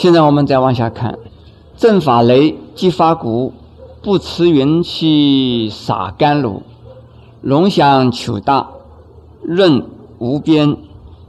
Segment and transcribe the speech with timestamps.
[0.00, 1.18] 现在我们再往下看，
[1.76, 3.52] 正法雷即发鼓，
[4.00, 6.62] 不持云气洒甘露，
[7.42, 8.70] 龙翔求大，
[9.42, 9.84] 润
[10.18, 10.74] 无边，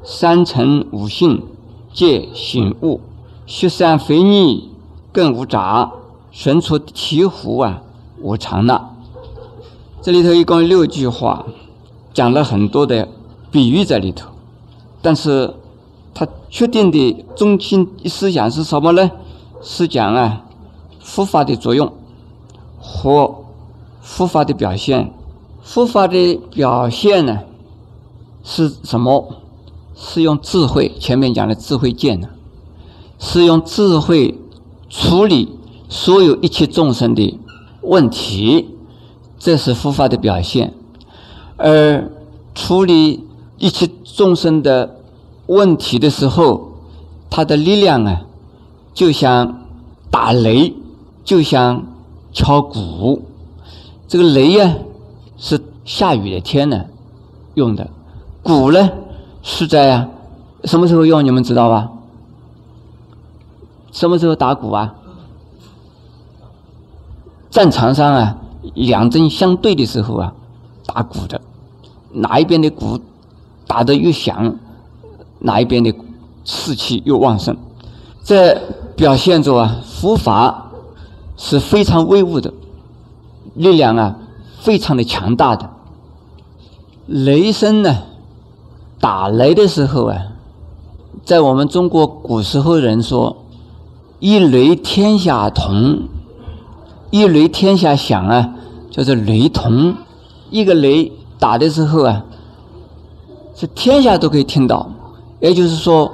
[0.03, 1.43] 三尘无性，
[1.91, 3.01] 皆醒悟，
[3.45, 4.69] 雪山肥腻
[5.11, 5.91] 更无杂，
[6.31, 7.81] 神出醍醐啊，
[8.21, 8.89] 无常那。
[10.01, 11.45] 这里头一共六句话，
[12.13, 13.09] 讲了很多的
[13.51, 14.29] 比喻在里头，
[15.01, 15.55] 但是
[16.51, 19.09] 确定的中心思想是什么呢？
[19.61, 20.43] 是讲啊，
[20.99, 21.91] 佛法的作用
[22.77, 23.45] 和
[24.01, 25.13] 佛法的表现。
[25.63, 27.39] 佛法的表现呢，
[28.43, 29.37] 是什么？
[29.95, 32.27] 是用智慧，前面讲的智慧见呢，
[33.19, 34.37] 是用智慧
[34.89, 35.57] 处理
[35.87, 37.39] 所有一切众生的
[37.81, 38.67] 问题。
[39.39, 40.73] 这是佛法的表现，
[41.57, 42.11] 而
[42.53, 43.25] 处理
[43.57, 45.00] 一切众生的
[45.51, 46.71] 问题的时候，
[47.29, 48.21] 他的力量啊，
[48.93, 49.65] 就像
[50.09, 50.73] 打雷，
[51.25, 51.83] 就像
[52.31, 53.21] 敲鼓。
[54.07, 54.75] 这个雷呀，
[55.37, 56.85] 是下雨的天呢
[57.55, 57.85] 用的；
[58.41, 58.89] 鼓呢，
[59.43, 60.07] 是在啊
[60.63, 61.23] 什么时候用？
[61.25, 61.91] 你们知道吧？
[63.91, 64.95] 什么时候打鼓啊？
[67.49, 68.37] 战场上啊。
[68.75, 70.33] 两阵相对的时候啊，
[70.85, 71.41] 打鼓的，
[72.11, 72.99] 哪一边的鼓
[73.65, 74.55] 打得越响，
[75.41, 75.93] 哪一边的
[76.43, 77.55] 士气又旺盛。
[78.23, 78.59] 这
[78.95, 80.71] 表现着啊，佛法
[81.37, 82.53] 是非常威武的，
[83.55, 84.15] 力量啊，
[84.59, 85.69] 非常的强大的。
[87.07, 87.97] 雷声呢，
[88.99, 90.17] 打雷的时候啊，
[91.25, 93.43] 在我们中国古时候人说，
[94.19, 96.03] 一雷天下同。
[97.09, 98.53] 一雷天下响啊，
[98.89, 99.95] 叫做雷同。
[100.49, 102.23] 一个雷打的时候啊，
[103.53, 104.89] 是天下都可以听到。
[105.41, 106.09] 也就是说，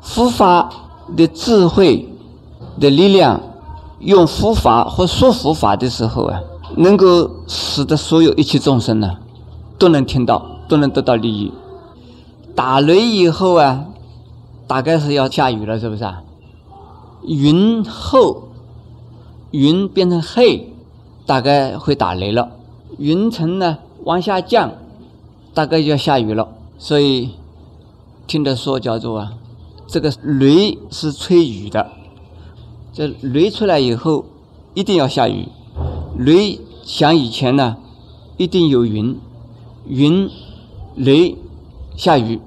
[0.00, 0.70] 佛法
[1.14, 2.08] 的智慧
[2.80, 3.40] 的力量，
[3.98, 6.40] 用佛法或说佛法的时候啊，
[6.76, 9.18] 能够使得所有一切众生呢，
[9.78, 11.52] 都能听到，都能得到利益。
[12.54, 13.84] 打雷以后啊，
[14.66, 16.22] 大概是要下雨了，是不是啊？
[17.26, 18.44] 云厚。
[19.50, 20.70] 云变成黑，
[21.24, 22.50] 大概会打雷了。
[22.98, 24.72] 云层呢往下降，
[25.54, 26.46] 大概就要下雨了。
[26.76, 27.30] 所以
[28.28, 29.32] 听的说叫做啊，
[29.86, 31.90] 这个雷是吹雨的。
[32.92, 34.26] 这雷出来以后，
[34.74, 35.48] 一定要下雨。
[36.18, 37.78] 雷响以前呢，
[38.36, 39.18] 一定有云，
[39.86, 40.28] 云
[40.94, 41.36] 雷
[41.96, 42.38] 下雨。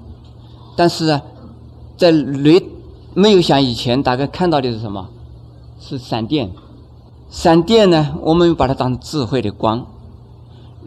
[0.76, 1.22] 但是啊，
[1.96, 2.64] 在雷
[3.14, 5.08] 没有响以前，大概看到的是什么？
[5.80, 6.52] 是闪电。
[7.28, 9.80] 闪电呢，我们把它当智慧的光；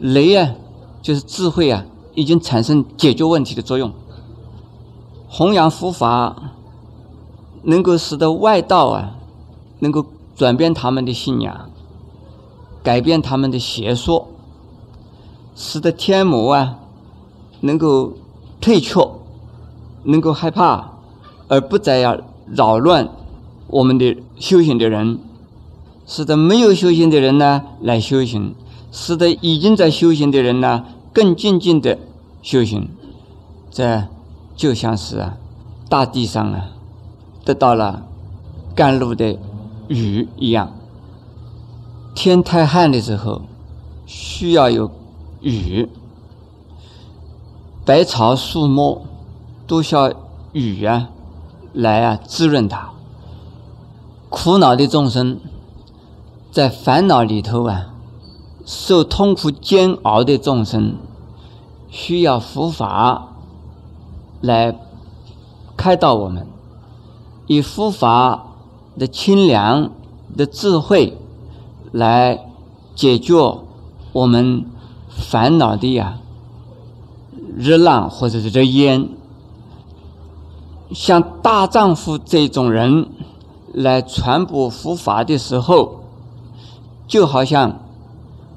[0.00, 0.54] 雷啊，
[1.02, 3.92] 就是智慧啊，已经产生解决问题的作用。
[5.28, 6.52] 弘扬佛法，
[7.62, 9.16] 能够使得外道啊，
[9.80, 11.70] 能够转变他们的信仰，
[12.82, 14.28] 改变他们的邪说，
[15.54, 16.78] 使得天魔啊，
[17.60, 18.12] 能够
[18.60, 19.00] 退却，
[20.04, 20.92] 能够害怕，
[21.48, 23.08] 而不再要扰乱
[23.68, 25.18] 我们的修行的人。
[26.08, 28.54] 使得没有修行的人呢来修行，
[28.92, 31.98] 使得已经在修行的人呢更静静的
[32.42, 32.88] 修行，
[33.72, 34.06] 在
[34.56, 35.36] 就像是啊
[35.88, 36.70] 大地上啊
[37.44, 38.02] 得到了
[38.74, 39.38] 甘露的
[39.88, 40.72] 雨一样。
[42.14, 43.42] 天太旱的时候
[44.06, 44.90] 需要有
[45.40, 45.88] 雨，
[47.84, 49.06] 百草树木
[49.66, 50.12] 都需要
[50.52, 51.10] 雨啊
[51.72, 52.90] 来啊滋润它。
[54.30, 55.38] 苦恼的众生。
[56.52, 57.88] 在烦恼里头啊，
[58.64, 60.96] 受痛苦煎熬的众生，
[61.90, 63.35] 需要佛法
[64.40, 64.76] 来
[65.76, 66.46] 开导我们，
[67.46, 68.46] 以佛法
[68.98, 69.90] 的清凉
[70.36, 71.16] 的智慧
[71.92, 72.46] 来
[72.94, 73.34] 解决
[74.12, 74.64] 我们
[75.08, 76.18] 烦恼的呀
[77.56, 79.08] 热浪或者是热烟。
[80.92, 83.08] 像大丈夫这种人
[83.72, 86.00] 来传播佛法的时候。
[87.08, 87.78] 就好像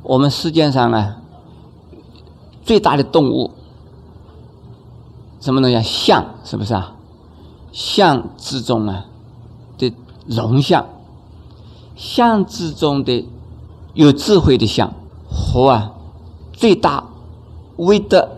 [0.02, 1.18] 我们世界上啊
[2.64, 3.52] 最大的动物，
[5.40, 5.82] 什么东西啊？
[5.82, 6.96] 象是不是啊？
[7.72, 9.06] 象之中啊
[9.78, 9.94] 的
[10.26, 10.86] 龙象，
[11.96, 13.26] 象之中的
[13.94, 14.94] 有智慧的象
[15.30, 15.92] 和啊
[16.52, 17.06] 最大
[17.78, 18.30] 威德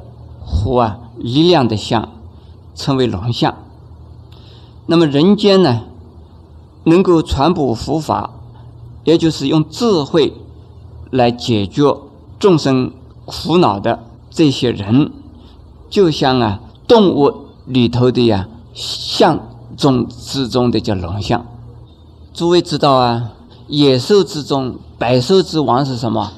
[0.45, 2.09] 和啊力量的象，
[2.75, 3.55] 称为龙象。
[4.85, 5.83] 那么人间呢，
[6.83, 8.31] 能够传播佛法。
[9.03, 10.31] 也就是用智慧
[11.09, 11.97] 来解决
[12.37, 12.93] 众生
[13.25, 15.11] 苦恼的这些人，
[15.89, 16.59] 就像啊
[16.91, 19.39] 动物里头的呀象
[19.77, 21.45] 中之中的叫龙象，
[22.33, 23.31] 诸位知道啊，
[23.69, 26.33] 野兽之中，百兽之王是什么？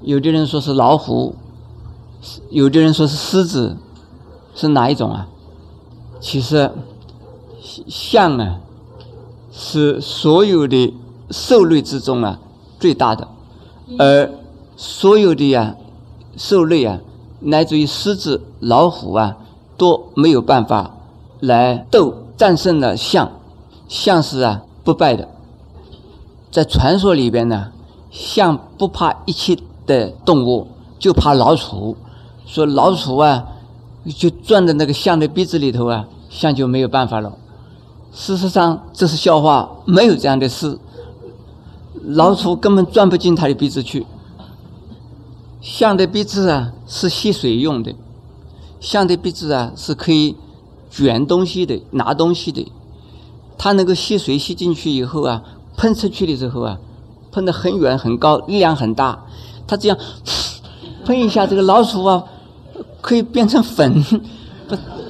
[0.00, 1.34] 有的人说是老虎，
[2.48, 3.76] 有的人说是狮子，
[4.54, 5.28] 是哪一种啊？
[6.18, 6.72] 其实，
[7.86, 8.60] 象啊，
[9.52, 10.94] 是所有的
[11.30, 12.38] 兽类之中啊
[12.80, 13.28] 最大的，
[13.98, 14.30] 而
[14.74, 15.76] 所有的呀
[16.38, 16.98] 兽类啊，
[17.40, 19.36] 乃至于狮子、老虎啊，
[19.78, 20.90] 都没有办法
[21.40, 23.32] 来斗战胜了象。
[23.88, 25.26] 象是啊不败的，
[26.50, 27.72] 在传说里边呢，
[28.10, 30.66] 象不怕一切的动物，
[30.98, 31.96] 就怕老鼠。
[32.44, 33.46] 说老鼠啊。
[34.16, 37.30] 就钻在那个象的鼻子里头啊，象就没有办法了。
[38.10, 40.78] 事实上，这是笑话，没有这样的事。
[42.04, 44.06] 老鼠根本钻不进它的鼻子去。
[45.60, 47.94] 象的鼻子啊是吸水用的，
[48.80, 50.36] 象的鼻子啊是可以
[50.90, 52.70] 卷东西的、拿东西的。
[53.56, 55.42] 它能够吸水吸进去以后啊，
[55.76, 56.78] 喷出去的时候啊，
[57.32, 59.24] 喷得很远很高，力量很大。
[59.66, 59.98] 它这样
[61.04, 62.24] 喷一下，这个老鼠啊。
[63.00, 64.04] 可以变成粉，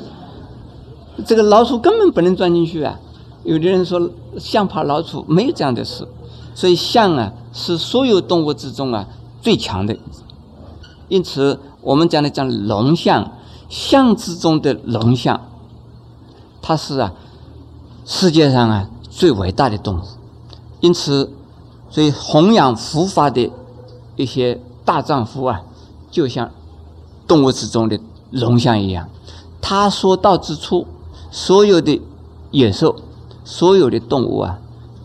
[1.24, 3.00] 这个老鼠根本不能钻进去啊！
[3.44, 6.06] 有的人说象怕老鼠，没有这样的事，
[6.54, 9.08] 所以象啊是所有动物之中啊
[9.40, 9.96] 最强的。
[11.08, 13.32] 因此，我们讲的讲龙象，
[13.68, 15.40] 象之中的龙象，
[16.60, 17.12] 它是啊
[18.04, 20.02] 世界上啊最伟大的动物。
[20.80, 21.32] 因此，
[21.90, 23.50] 所以弘扬佛法的
[24.16, 25.62] 一些大丈夫啊，
[26.10, 26.50] 就像。
[27.26, 28.00] 动物之中的
[28.30, 29.06] 龙象一样，
[29.60, 30.86] 他说到之处，
[31.30, 32.00] 所有的
[32.50, 32.96] 野兽、
[33.44, 34.58] 所有的动物啊，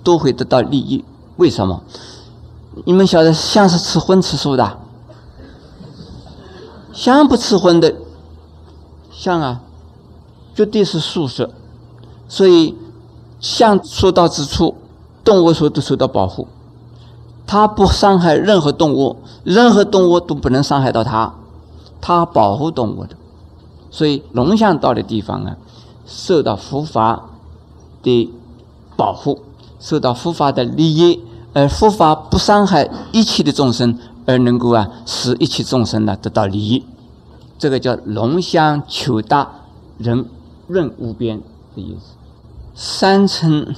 [0.06, 1.04] 都会得到利益。
[1.36, 1.84] 为什么？
[2.86, 4.78] 你们晓得，象是吃荤吃素的，
[6.94, 7.94] 象不吃荤的，
[9.16, 9.62] 象啊，
[10.56, 11.50] 绝对是素食。
[12.28, 12.76] 所以，
[13.40, 14.76] 象说到之处，
[15.24, 16.48] 动物所都受到保护，
[17.46, 21.34] 它不伤害任何动物，任何动物都不能伤害到它。
[22.02, 23.16] 它保护动物的，
[23.92, 25.58] 所以龙象到的地方啊，
[26.06, 27.30] 受到佛法
[28.02, 28.30] 的
[28.98, 29.40] 保护，
[29.80, 31.22] 受到佛法的利益，
[31.54, 36.84] 而佛法不伤害一切的众生，而能够啊使一切众生呢得到利益，
[37.58, 39.52] 这个叫龙香求大，
[39.98, 40.26] 人
[40.68, 41.42] 润无边
[41.76, 42.16] 的意思。
[42.76, 43.76] 三层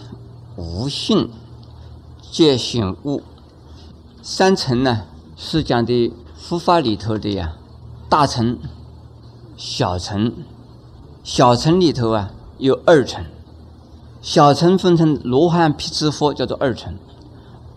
[0.56, 1.30] 无性
[2.32, 3.22] 皆醒悟，
[4.22, 5.04] 三层呢
[5.36, 7.54] 是讲的佛法里头的呀。
[8.08, 8.58] 大乘、
[9.58, 10.32] 小乘，
[11.24, 13.26] 小乘里头啊有二乘，
[14.22, 16.94] 小乘分成罗汉、辟支佛，叫做二乘，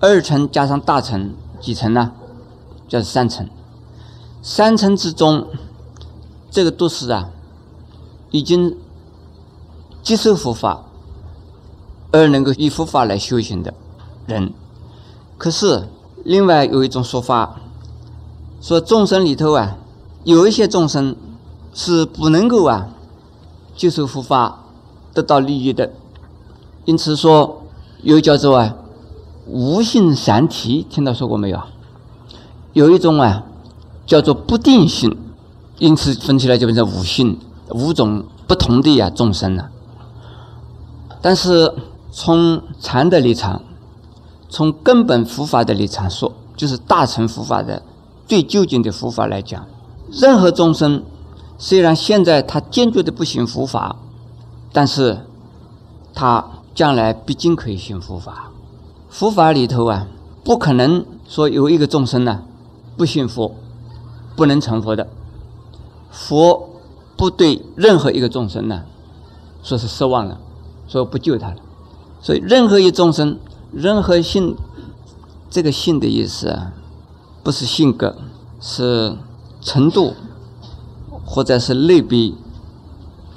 [0.01, 2.13] 二乘加上大乘几层呢？
[2.87, 3.49] 叫三层。
[4.41, 5.47] 三层之中，
[6.51, 7.31] 这个都是啊，
[8.31, 8.77] 已经
[10.03, 10.85] 接受佛法
[12.11, 13.75] 而能够以佛法来修行的
[14.27, 14.53] 人。
[15.37, 15.89] 可是
[16.25, 17.61] 另外有一种说法，
[18.61, 19.77] 说众生里头啊。
[20.25, 21.17] 有一些众生
[21.73, 22.89] 是不能够啊
[23.75, 24.65] 接受佛法
[25.15, 25.91] 得到利益的，
[26.85, 27.63] 因此说
[28.03, 28.77] 又叫做啊
[29.47, 31.63] 无性三体，听到说过没有？
[32.75, 33.45] 有一种啊
[34.05, 35.17] 叫做不定性，
[35.79, 37.39] 因此分起来就变成五性
[37.71, 39.71] 五种不同的呀众生了。
[41.21, 41.73] 但是
[42.11, 43.63] 从禅的立场，
[44.49, 47.83] 从根本佛法的立场说，就是大乘佛法的
[48.27, 49.67] 最究竟的佛法来讲。
[50.11, 51.03] 任何众生，
[51.59, 53.97] 虽然现在他坚决的不行佛法，
[54.73, 55.19] 但是
[56.15, 58.51] 他将来毕竟可以行佛法。
[59.11, 60.07] 佛法里头啊，
[60.43, 62.43] 不可能说有一个众生呢
[62.97, 63.55] 不信佛，
[64.35, 65.07] 不能成佛的。
[66.27, 66.71] 佛
[67.17, 68.83] 不对任何一个众生呢
[69.63, 70.41] 说是失望了，
[70.89, 71.57] 说不救他了。
[72.21, 73.39] 所以任何一众生，
[73.73, 74.57] 任何性，
[75.49, 76.73] 这个性的意思啊，
[77.43, 78.17] 不是性格，
[78.61, 79.17] 是。
[79.61, 80.15] 程度，
[81.27, 82.33] 或者是类别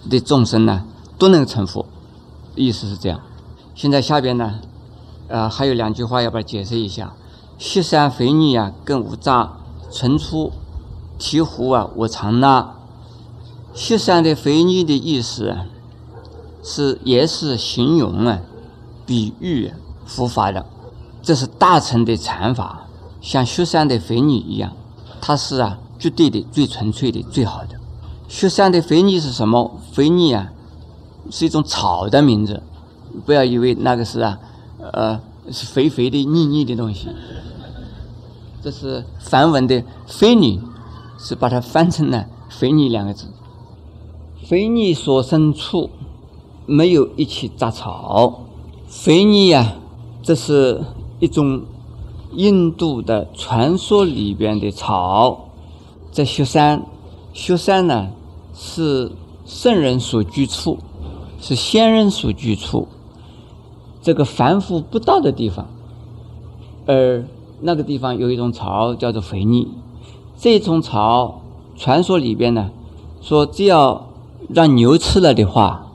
[0.08, 0.86] 的众生呢，
[1.18, 1.84] 都能成佛，
[2.56, 3.20] 意思是这样。
[3.74, 4.60] 现在下边呢，
[5.28, 7.16] 呃，还有两句话要把它解释一下：
[7.58, 9.58] 雪山肥腻啊，更无杂；
[9.90, 10.52] 存出
[11.22, 12.74] 醍醐啊，我常纳。
[13.76, 15.66] 雪山的肥腻的意思啊，
[16.64, 18.42] 是也是形容啊，
[19.06, 19.72] 比喻
[20.06, 20.66] 佛法的。
[21.22, 22.88] 这是大乘的禅法，
[23.22, 24.74] 像雪山的肥腻一样，
[25.22, 25.78] 它是啊。
[26.00, 27.76] 绝对的、最纯粹的、最好的。
[28.28, 29.80] 雪山的肥腻是什么？
[29.92, 30.52] 肥腻啊，
[31.30, 32.64] 是一种草的名字。
[33.24, 34.40] 不要以为那个是啊，
[34.80, 35.20] 呃，
[35.52, 37.08] 是肥肥的、腻腻的东西。
[38.64, 40.60] 这是梵文的“肥腻”，
[41.24, 43.28] 是把它翻成了“肥腻”两个字。
[44.44, 45.92] 肥腻所生处，
[46.66, 48.42] 没有一起杂草。
[48.88, 49.76] 肥腻啊，
[50.24, 50.84] 这是
[51.20, 51.62] 一种
[52.34, 55.50] 印度的传说里边的草，
[56.12, 56.84] 在雪山，
[57.34, 58.10] 雪山呢
[58.54, 59.12] 是
[59.46, 60.80] 圣人所居处，
[61.40, 62.88] 是仙人所居处，
[64.02, 65.68] 这个凡夫不到的地方，
[66.88, 67.24] 而
[67.62, 69.68] 那个地方有一种草叫做肥腻，
[70.42, 71.40] 这种草
[71.78, 72.72] 传说里边呢
[73.22, 74.08] 说，只要
[74.50, 75.86] 让牛吃了的话，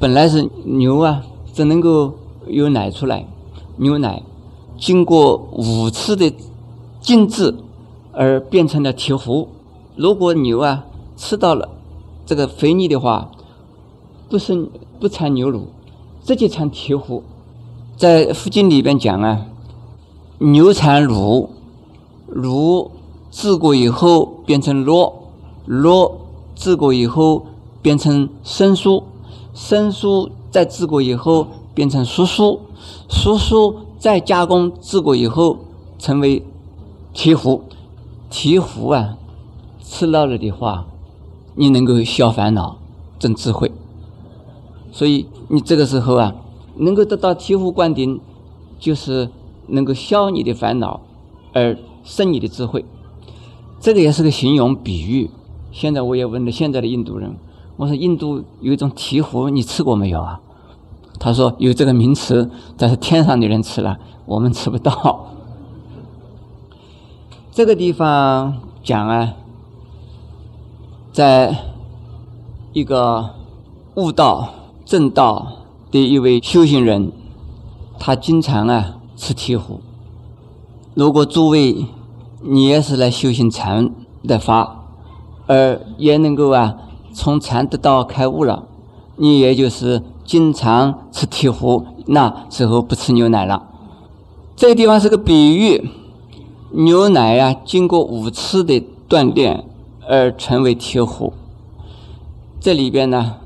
[0.00, 2.14] 本来是牛啊，只能够
[2.48, 3.28] 有奶出来。
[3.76, 4.24] 牛奶
[4.76, 6.34] 经过五次的
[7.00, 7.54] 静置
[8.10, 9.46] 而变成了铁壶。
[9.94, 10.84] 如果牛啊
[11.16, 11.68] 吃到了
[12.26, 13.30] 这个肥腻的话，
[14.28, 15.68] 不是不产牛乳，
[16.24, 17.22] 直接产铁壶。
[17.96, 19.46] 在附经里边讲啊，
[20.38, 21.50] 牛产乳，
[22.26, 22.90] 乳
[23.30, 25.12] 治过以后变成酪，
[25.68, 26.12] 酪
[26.54, 27.46] 治过以后
[27.82, 29.02] 变成生疏，
[29.52, 32.58] 生疏再治过以后变成熟酥。
[33.08, 35.58] 熟酥再加工治过以后，
[35.98, 36.44] 成为
[37.12, 37.62] 铁糊。
[38.28, 39.16] 铁糊啊，
[39.82, 40.86] 吃到了的话，
[41.54, 42.76] 你能够消烦恼、
[43.18, 43.70] 增智慧。
[44.90, 46.34] 所以你这个时候啊，
[46.76, 48.20] 能够得到醍醐灌顶，
[48.78, 49.30] 就是
[49.68, 51.00] 能够消你的烦恼，
[51.52, 52.84] 而生你的智慧。
[53.80, 55.30] 这个也是个形容比喻。
[55.72, 57.36] 现在我也问了现在的印度人，
[57.76, 60.40] 我说印度有一种铁糊，你吃过没有啊？
[61.18, 65.28] 他说有这个名词，但是天上的人吃了，我们吃不到。
[67.52, 69.34] 这个地方讲啊，
[71.12, 71.56] 在
[72.72, 73.30] 一个
[73.94, 74.50] 悟道
[74.84, 75.52] 正道
[75.90, 77.12] 的一位修行人，
[77.98, 79.80] 他经常啊吃铁糊。
[80.92, 81.86] 如果诸位
[82.42, 83.90] 你也是来修行禅
[84.26, 84.84] 的法，
[85.46, 86.76] 而也能够啊
[87.12, 88.66] 从禅得到开悟了，
[89.16, 90.02] 你也就是。
[90.26, 93.68] 经常吃铁壶，那时候不吃牛奶了。
[94.56, 95.88] 这个地方是个比喻，
[96.72, 99.64] 牛奶呀，经过五次的锻炼
[100.08, 101.32] 而成为铁壶。
[102.58, 103.36] 这里边呢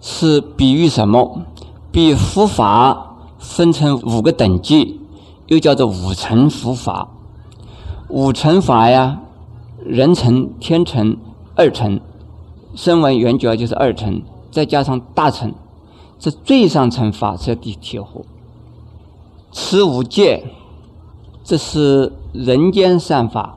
[0.00, 1.42] 是比喻什么？
[1.90, 5.00] 比佛法分成五个等级，
[5.48, 7.08] 又叫做五层佛法。
[8.10, 9.20] 五乘法呀，
[9.84, 11.16] 人乘、天乘、
[11.54, 12.00] 二乘，
[12.74, 15.54] 声闻缘觉就是二乘，再加上大乘。
[16.18, 18.22] 这最上层法是地铁火，
[19.52, 20.44] 持五戒，
[21.44, 23.56] 这是人间善法。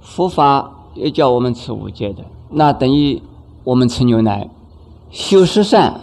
[0.00, 3.22] 佛法也叫我们持五戒的，那等于
[3.64, 4.48] 我们吃牛奶。
[5.10, 6.00] 修十善，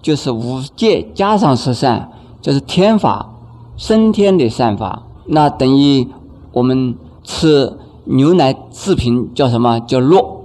[0.00, 3.28] 就是五戒加上十善，就是天法，
[3.76, 5.02] 升天的善法。
[5.26, 6.08] 那等于
[6.52, 7.72] 我们吃
[8.04, 9.80] 牛奶制品叫什么？
[9.80, 10.44] 叫络。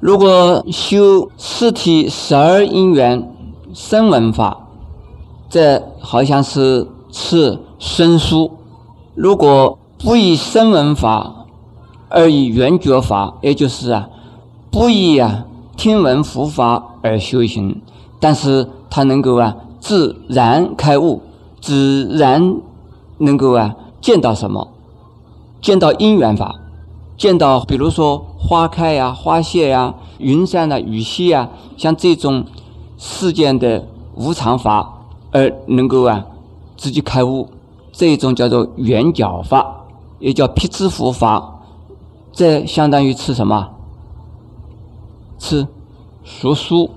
[0.00, 3.28] 如果修四体十二因缘。
[3.74, 4.68] 声闻法，
[5.48, 8.50] 这好像是吃生疏。
[9.14, 11.46] 如果不以声闻法，
[12.10, 14.10] 而以圆觉法，也就是啊，
[14.70, 17.80] 不以啊听闻佛法而修行，
[18.20, 21.22] 但是他能够啊自然开悟，
[21.62, 22.56] 自然
[23.16, 24.68] 能够啊见到什么？
[25.62, 26.56] 见到因缘法，
[27.16, 32.44] 见到比如说花开呀、花谢呀、云散啊、雨息啊，像这种。
[33.04, 36.24] 世间的无常法，而能够啊
[36.76, 37.48] 自己开悟，
[37.90, 39.86] 这一种叫做圆角法，
[40.20, 41.64] 也叫辟支佛法。
[42.30, 43.70] 这相当于吃什么？
[45.36, 45.66] 吃
[46.22, 46.90] 熟书。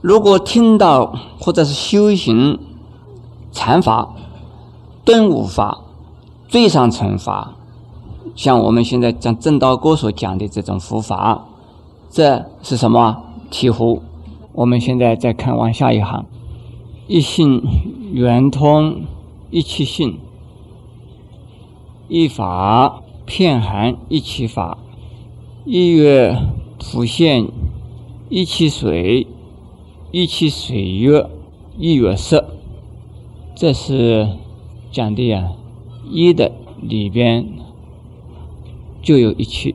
[0.00, 2.58] 如果听到或者是修行
[3.52, 4.08] 禅法、
[5.04, 5.78] 顿悟法、
[6.48, 7.56] 最上乘法，
[8.34, 11.46] 像我们现在讲正道歌所讲的这种佛法，
[12.08, 13.22] 这是什么？
[13.50, 14.00] 醍醐。
[14.54, 16.24] 我们现在再看往下一行：
[17.06, 17.62] 一性
[18.12, 19.02] 圆通
[19.50, 20.18] 一气性，
[22.08, 24.78] 一法片含一气法，
[25.66, 26.34] 一月
[26.78, 27.46] 普现
[28.30, 29.26] 一气水，
[30.10, 31.28] 一气水月
[31.76, 32.46] 一月色。
[33.54, 34.28] 这是
[34.90, 35.52] 讲的呀，
[36.04, 37.46] 一的里边
[39.02, 39.74] 就有一气，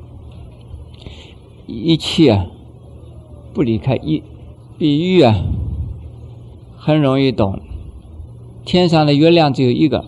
[1.68, 2.46] 一气啊
[3.54, 4.24] 不离开一。
[4.78, 5.36] 比喻啊，
[6.76, 7.62] 很容易懂。
[8.66, 10.04] 天上的月亮只有一个，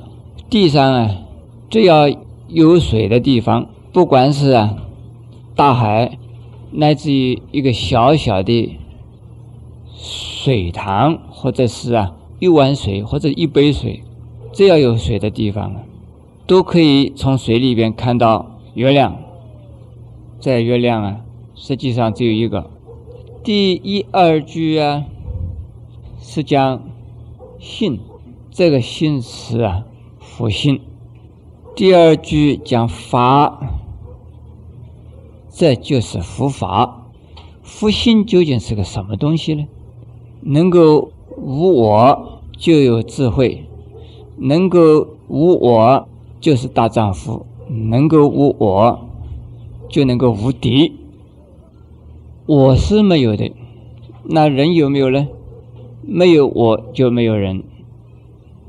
[0.49, 1.17] 地上啊，
[1.69, 2.09] 只要
[2.47, 4.75] 有水的地方，不管是啊
[5.55, 6.17] 大海，
[6.71, 8.75] 乃至于一个小小的
[9.95, 14.03] 水塘，或者是啊一碗水或者一杯水，
[14.51, 15.83] 只要有水的地方啊，
[16.47, 19.17] 都可以从水里边看到月亮。
[20.39, 21.21] 这月亮啊，
[21.55, 22.69] 实际上只有一个。
[23.43, 25.05] 第一二句啊，
[26.19, 26.83] 是讲
[27.59, 27.99] 性
[28.51, 29.85] 这个性是啊，
[30.19, 30.81] 佛性。
[31.75, 33.59] 第二句讲法，
[35.49, 37.07] 这就是佛法。
[37.63, 39.65] 佛性究竟是个什么东西呢？
[40.41, 43.63] 能够无我，就有智慧；
[44.37, 46.07] 能够无我，
[46.45, 47.43] 就是大丈夫；
[47.89, 49.09] 能够无我，
[49.89, 50.93] 就能够无敌。
[52.45, 53.51] 我是没有的，
[54.25, 55.27] 那人有没有呢？
[56.03, 57.63] 没有我就没有人。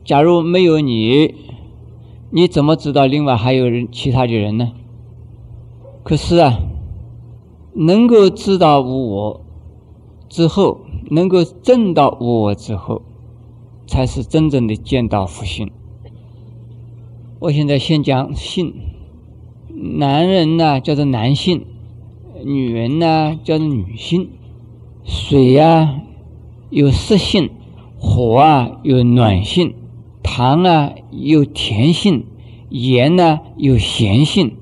[0.06, 1.34] 假如没有你，
[2.30, 4.72] 你怎么知道另外还有人其他的人呢？
[6.02, 6.58] 可是啊，
[7.74, 9.42] 能够知道无我
[10.30, 10.80] 之后，
[11.10, 13.02] 能够证到无我之后，
[13.86, 15.70] 才是真正的见到佛性。
[17.38, 18.72] 我现在先讲性，
[19.68, 21.66] 男人呢叫做男性，
[22.42, 24.30] 女人呢叫做女性。
[25.04, 26.00] 水呀
[26.70, 27.50] 有湿性，
[27.98, 29.74] 火啊有暖性。
[30.22, 32.24] 糖啊有甜性，
[32.70, 34.56] 盐呢有咸性，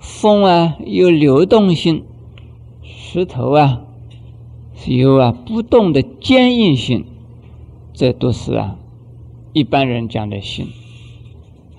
[0.00, 2.02] 风啊有流动性，
[2.82, 3.82] 石头啊
[4.86, 7.06] 有啊不动的坚硬性，
[7.92, 8.76] 这都是啊
[9.52, 10.66] 一般人讲的性。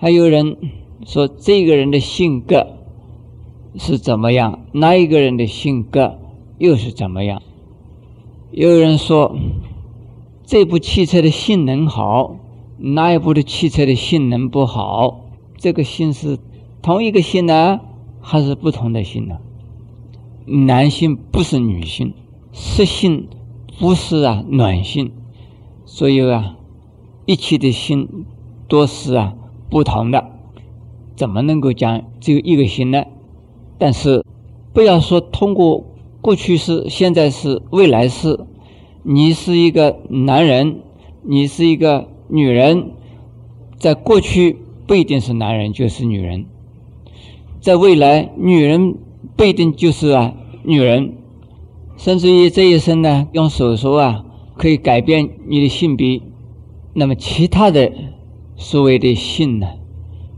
[0.01, 0.55] 还有人
[1.05, 2.67] 说这个人的性格
[3.75, 6.17] 是怎么样，那一个人的性格
[6.57, 7.41] 又是怎么样？
[8.51, 9.35] 有人说
[10.45, 12.37] 这部汽车的性能好。
[12.81, 15.25] 那一部的汽车的性能不好？
[15.57, 16.39] 这个性是
[16.81, 17.81] 同一个性呢，
[18.21, 19.39] 还是不同的性呢？
[20.45, 22.13] 男性不是女性，
[22.53, 23.27] 湿性
[23.77, 25.11] 不是啊暖性，
[25.85, 26.55] 所以啊，
[27.25, 28.25] 一切的性
[28.69, 29.35] 都是啊
[29.69, 30.25] 不同的，
[31.15, 33.03] 怎么能够讲只有一个心呢？
[33.77, 34.23] 但是
[34.73, 35.85] 不要说通过
[36.21, 38.39] 过去式、现在式、未来式，
[39.03, 40.81] 你是一个男人，
[41.23, 42.07] 你是一个。
[42.31, 42.91] 女人
[43.79, 46.45] 在过去不一定是男人就是女人，
[47.59, 48.99] 在未来女人
[49.35, 51.15] 不一定就是啊女人，
[51.97, 54.23] 甚至于这一生呢用手术啊
[54.59, 56.21] 可以改变你的性别，
[56.93, 57.91] 那么其他的
[58.61, 59.67] 所谓的性呢，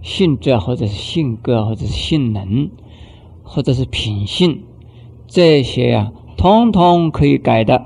[0.04, 2.70] 性质或者是性格或者是性能
[3.44, 4.62] 或者是品性
[5.28, 7.84] 这些呀，通通可以改的。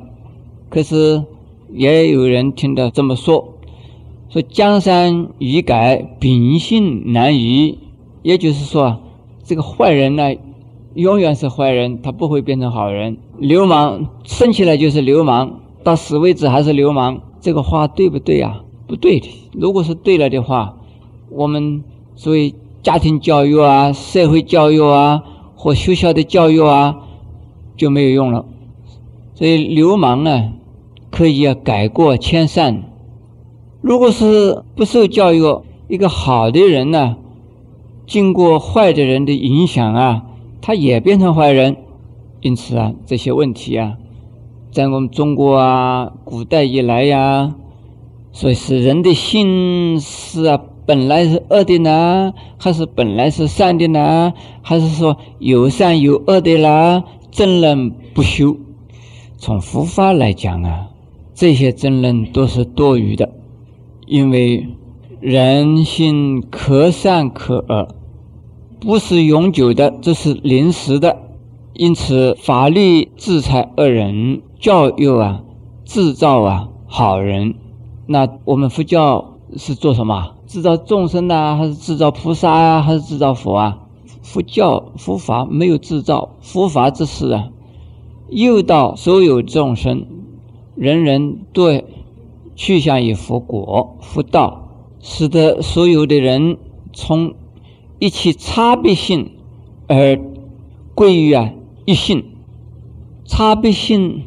[0.70, 1.24] 可是
[1.72, 3.54] 也有人听到这么说。
[4.28, 7.80] 说江山易改，秉性难移。
[8.22, 9.00] 也就是说，
[9.44, 10.36] 这个坏人呢，
[10.96, 13.18] 永远是坏人，他不会变成好人。
[13.38, 17.22] 流氓生起来就是流氓，到死为止还是流氓。
[17.40, 18.64] 这个话对不对呀？
[18.88, 19.30] 不对的。
[19.54, 20.78] 如果是对了的话，
[21.30, 21.84] 我们
[22.16, 25.24] 所谓家庭教育啊、社会教育啊
[25.56, 26.98] 或学校的教育啊
[27.76, 28.46] 就没有用了。
[29.34, 30.54] 所以流氓呢，
[31.12, 32.84] 可以啊改过迁善。
[33.82, 37.18] 如果是不受教育，一个好的人呢，
[38.08, 40.26] 经过坏的人的影响啊，
[40.62, 41.78] 他也变成坏人。
[42.42, 43.98] 因此啊，这些问题啊，
[44.72, 47.56] 在我们中国啊，古代以来呀，
[48.36, 54.34] 所以是人的心是啊，本来是恶的呢，还是本来是善的呢？
[54.62, 57.06] 还是说有善有恶的啦？
[57.32, 58.58] 争论不休。
[59.38, 60.90] 从佛法来讲啊，
[61.34, 63.32] 这些争论都是多余的。
[64.06, 64.68] 因为
[65.22, 67.88] 人心可善可恶，
[68.82, 71.18] 不是永久的，这是临时的。
[71.72, 75.42] 因此，法律制裁恶人，教育啊，
[75.86, 77.56] 制造啊好人。
[78.08, 80.36] 那我们佛教是做什么？
[80.48, 83.80] 制造众生呐，还是制造菩萨啊，还是制造佛啊？
[84.22, 87.50] 佛教佛法没有制造，佛法之事啊，
[88.30, 90.06] 诱导所有众生，
[90.76, 91.86] 人人对。
[92.58, 94.70] 趋向于佛果、佛道，
[95.02, 96.56] 使得所有的人
[96.94, 97.34] 从
[98.00, 99.32] 一切差别性
[99.88, 100.18] 而
[100.94, 101.52] 归于啊
[101.84, 102.24] 一性。
[103.26, 104.24] 差别性、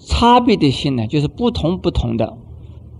[0.00, 2.36] 差别的性呢，就是不同不同的，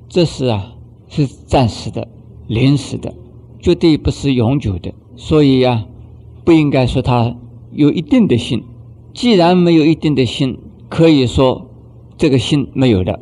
[0.09, 0.75] 这是啊
[1.09, 2.09] 是暂时的、
[2.47, 3.15] 临时的，
[3.59, 4.93] 绝对不是永久的。
[5.17, 5.87] 所以啊，
[6.45, 7.37] 不应该说它
[7.73, 8.65] 有一定的性。
[9.15, 11.71] 既然没有一定的性，可以说
[12.19, 13.21] 这个性没有的。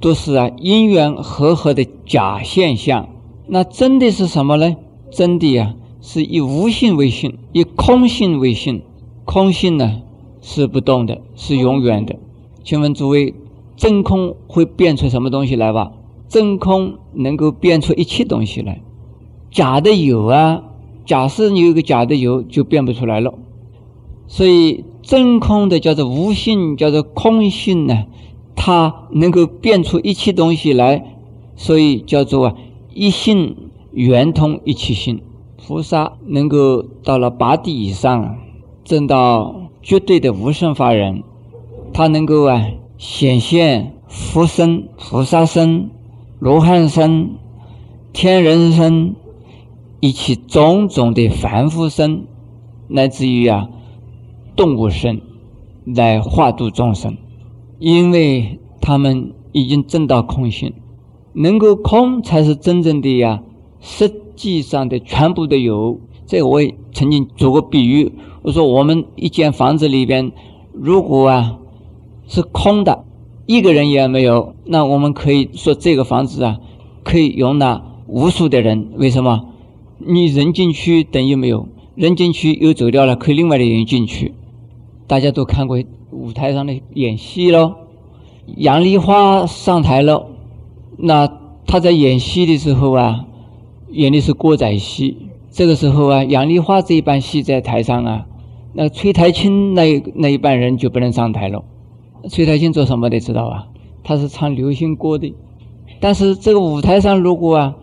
[0.00, 3.08] 都是啊因缘和合的假现象，
[3.46, 4.76] 那真的是什么呢？
[5.10, 8.82] 真的呀，是以无性为性，以空性为性。
[9.24, 10.02] 空性呢
[10.40, 12.16] 是不动的，是永远的。
[12.62, 13.34] 请问诸位，
[13.76, 15.92] 真空会变出什么东西来吧？
[16.28, 18.80] 真空能够变出一切东西来。
[19.50, 20.62] 假的有啊，
[21.04, 23.34] 假设你有个假的有，就变不出来了。
[24.28, 28.04] 所以真空的叫做无性，叫做空性呢。
[28.54, 31.16] 它能够变出一切东西来，
[31.56, 32.54] 所以叫做啊
[32.94, 33.56] 一性
[33.92, 35.20] 圆通一切性。
[35.56, 38.36] 菩萨能够到了八地以上，
[38.84, 41.22] 证到绝对的无生法忍，
[42.00, 45.90] 他能够啊显现佛身、菩萨身、
[46.38, 47.32] 罗汉身、
[48.10, 49.14] 天人身，
[50.00, 52.24] 以及种种的凡夫身，
[52.88, 53.68] 乃至于啊
[54.56, 55.20] 动物身，
[55.84, 57.18] 来化度众生，
[57.78, 60.72] 因为他们已经证到空性，
[61.34, 63.42] 能够空才是真正的呀
[63.78, 64.10] 实。
[64.34, 68.10] 际上的全部都有，这我也曾经做过比喻。
[68.40, 70.32] 我说我们一间房子里边，
[70.72, 71.58] 如果啊
[72.30, 73.04] 是空的，
[73.46, 76.60] 一个人也没有，那我们可以说这个房子啊
[77.02, 78.92] 可以容纳无数的人。
[78.94, 79.46] 为什么？
[79.98, 81.66] 你人进去等于没有，
[81.96, 84.32] 人进去又走掉了，可以另外的人进去。
[85.08, 87.74] 大家都看过舞台上的演戏喽，
[88.46, 90.28] 杨丽花上台了，
[90.96, 91.28] 那
[91.66, 93.26] 她在演戏的时候啊。
[93.92, 95.16] 演的是郭仔戏，
[95.50, 98.26] 这个时候啊，杨丽花这一班戏在台上啊，
[98.72, 101.64] 那崔台青那那一班人就不能上台了。
[102.28, 103.68] 崔台青做什么的知道吧？
[104.02, 105.34] 他是唱流行歌的。
[106.00, 107.76] 但是这个舞台上如果啊，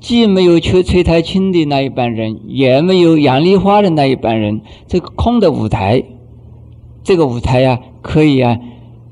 [0.00, 6.02] 既没有崔崔台青的那一班人，也没有杨丽花的那一班人，这个空的舞台，
[7.04, 8.58] 这个舞台呀，可以啊，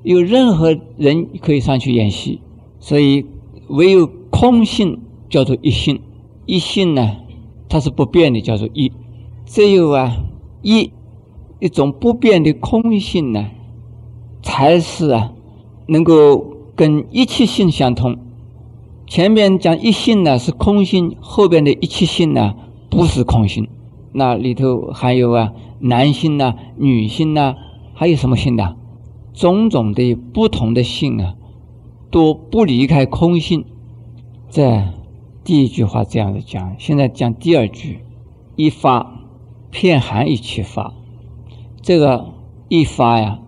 [0.02, 2.40] 有任何人可以上去演戏。
[2.80, 3.26] 所以
[3.68, 6.00] 唯有空性叫做一性。
[6.46, 7.16] 一性呢，
[7.68, 8.90] 它是不变的，叫做一。
[9.44, 10.16] 只有啊
[10.62, 10.90] 一
[11.60, 13.50] 一种不变的空性呢，
[14.42, 15.32] 才是啊
[15.86, 18.16] 能够跟一切性相通。
[19.06, 22.54] 前面讲一性呢是空性，后边的一切性呢
[22.90, 23.68] 不是空性。
[24.12, 27.54] 那里头还有啊男性呐、女性呐，
[27.94, 28.76] 还有什么性的？
[29.32, 31.34] 种种的不同的性啊，
[32.10, 33.64] 都不离开空性，
[34.50, 34.82] 这。
[35.44, 38.00] 第一句话这样子讲，现在讲第二句，
[38.54, 39.18] 一发
[39.70, 40.92] 片含一切法，
[41.80, 42.34] 这个
[42.68, 43.38] 一发呀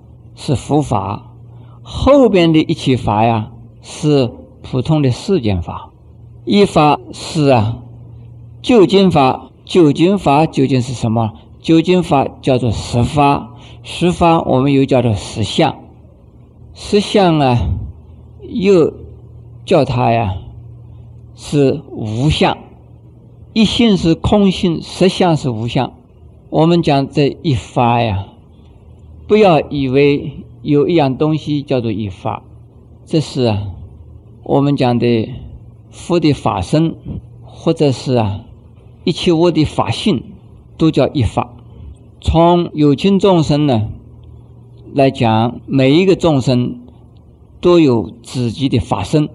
[0.43, 1.35] 是佛法，
[1.83, 3.51] 后边的一起法呀
[3.83, 5.91] 是普通的世间法。
[6.47, 7.77] 一发是啊，
[8.63, 11.33] 究竟法，究竟法究竟是什么？
[11.61, 13.51] 究竟法叫做实法，
[13.83, 15.77] 实法我们又叫做实相，
[16.73, 17.59] 实相啊
[18.49, 18.95] 又
[19.67, 20.37] 叫它呀。
[21.35, 22.57] 是无相，
[23.53, 25.93] 一性是空性，实相是无相。
[26.49, 28.27] 我们讲这一法呀，
[29.31, 32.43] 不要以为有一样东西叫做一法，
[33.07, 33.69] 这是啊，
[34.43, 35.29] 我们讲的
[35.89, 36.97] 佛的法身，
[37.45, 38.41] 或者是啊，
[39.05, 40.25] 一切我的法性，
[40.77, 41.55] 都叫一法。
[42.21, 43.89] 从有情众生呢
[44.95, 46.81] 来讲，每一个众生
[47.61, 49.29] 都有自己的法身。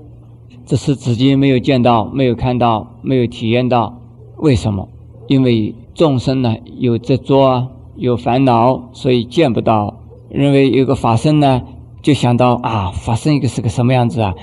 [0.65, 4.01] 只是自己没有见到、没有看到、没有体验到，
[4.35, 4.89] 为什么？
[5.27, 10.01] 因为众生呢有执着啊、有烦恼，所以见不到。
[10.29, 11.61] 认为有个法身呢，
[12.01, 14.35] 就想到啊，法身一个是个什么样子啊？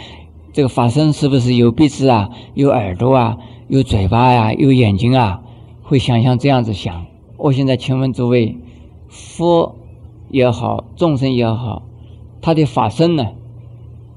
[0.52, 3.38] 这个法身是不是有鼻子啊、有耳朵啊、
[3.68, 5.42] 有嘴巴呀、有眼睛啊？
[5.82, 7.06] 会想象这样子想。
[7.36, 8.56] 我现在请问诸位，
[9.08, 9.74] 佛
[10.30, 11.82] 也好，众生也好，
[12.40, 13.26] 他的法身呢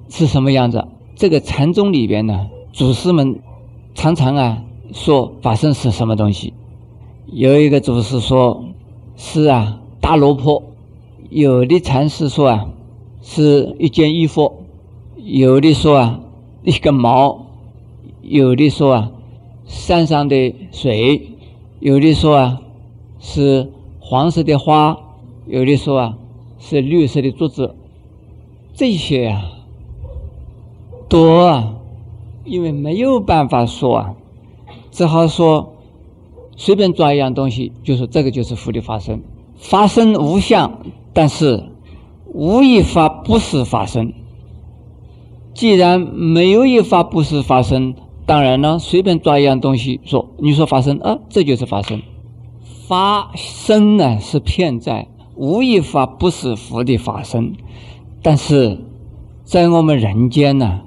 [0.09, 0.85] 是什么样子？
[1.15, 3.39] 这个禅宗里边呢，祖师们
[3.93, 6.53] 常常啊说法身是什么东西。
[7.27, 8.64] 有一个祖师说
[9.15, 10.63] 是啊大罗婆，
[11.29, 12.69] 有的禅师说啊
[13.21, 14.53] 是一件衣服，
[15.17, 16.19] 有的说啊
[16.63, 17.45] 一根毛，
[18.21, 19.11] 有的说啊
[19.65, 21.31] 山上的水，
[21.79, 22.61] 有的说啊
[23.19, 24.97] 是黄色的花，
[25.47, 26.17] 有的说啊
[26.59, 27.75] 是绿色的竹子，
[28.73, 29.51] 这些呀。
[31.07, 31.75] 多啊，
[32.43, 34.15] 因为没有办法说啊，
[34.89, 35.74] 只好说
[36.55, 39.21] 随便抓一样东西，就说这个就是佛的法身。
[39.57, 40.79] 法身无相，
[41.13, 41.63] 但是
[42.25, 44.13] 无一法不是法身。
[45.53, 52.01] 既然没有一法不是法身，当然了，随便抓一样东西说，你说法身啊，这就是法身。
[52.87, 57.53] 法身呢是骗在，无一法不是佛的法身，
[58.21, 58.79] 但是
[59.43, 60.81] 在我们人间呢。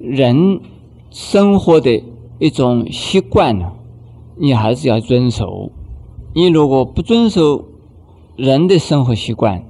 [0.00, 0.60] 人
[1.10, 2.02] 生活的
[2.38, 3.72] 一种习惯呢，
[4.36, 5.70] 你还是要遵守。
[6.34, 7.64] 你如果不遵守
[8.36, 9.64] 人的生活习惯，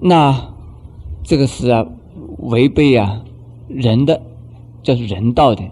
[0.00, 0.54] 那
[1.22, 1.86] 这个是啊
[2.38, 3.22] 违背啊
[3.68, 4.22] 人的，
[4.82, 5.64] 叫做人道的。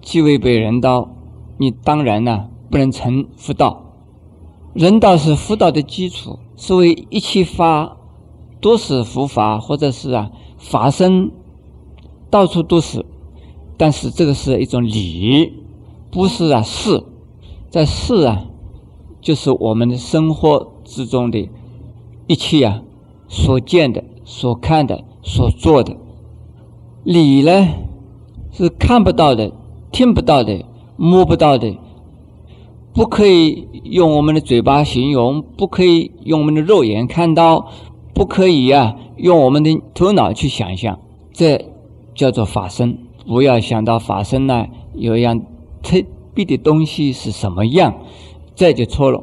[0.00, 1.10] 既违背人道，
[1.58, 3.82] 你当然呢不能成佛道。
[4.72, 7.96] 人道是佛道的基础，所谓一切法
[8.60, 11.30] 都是佛法，或者是啊法身。
[12.30, 13.06] 到处都是，
[13.76, 15.52] 但是这个是一种理，
[16.10, 17.04] 不是啊事。
[17.74, 18.44] 在世啊，
[19.20, 21.50] 就是我们的生活之中的
[22.28, 22.82] 一切啊，
[23.26, 25.96] 所见的、所看的、所做的。
[27.02, 27.66] 理呢，
[28.52, 29.50] 是看不到的、
[29.90, 30.64] 听不到的、
[30.96, 31.76] 摸不到的。
[32.92, 37.66] 不可以用我们的嘴巴形容，不可以用我们的肉眼看到，
[38.14, 41.00] 不可以啊用我们的头脑去想象，
[41.32, 41.72] 这
[42.14, 42.96] 叫做法身。
[43.26, 45.40] 不要想到法身呢有一样
[45.82, 46.00] 特
[46.34, 47.94] 别的东西是什么样，
[48.54, 49.22] 这就错了。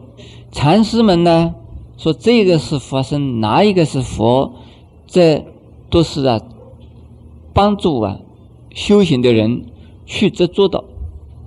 [0.51, 1.53] 禅师们呢
[1.97, 4.53] 说这个是法身，哪一个是佛，
[5.05, 5.45] 这
[5.89, 6.39] 都是啊
[7.53, 8.19] 帮助啊
[8.73, 9.65] 修行的人
[10.05, 10.83] 去执着的，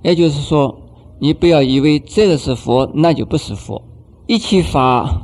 [0.03, 0.77] 也就是说。
[1.17, 3.81] 你不要以为这个是佛，那就不是佛。
[4.27, 5.21] 一切法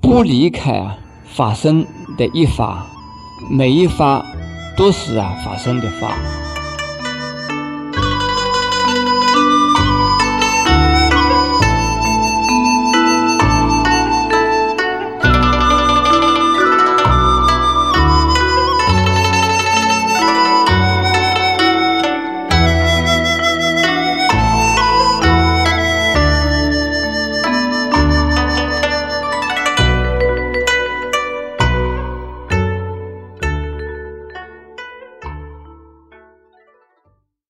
[0.00, 1.84] 不离开啊法身
[2.16, 2.86] 的一法，
[3.50, 4.24] 每一法
[4.76, 6.16] 都是啊法身的法。